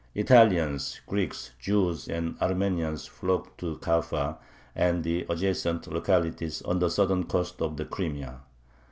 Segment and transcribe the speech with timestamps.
[0.15, 4.39] Italians, Greeks, Jews, and Armenians flocked to Kaffa
[4.73, 8.39] and the adjacent localities on the southern coast of the Crimea.